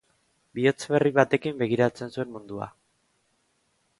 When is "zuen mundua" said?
2.15-2.69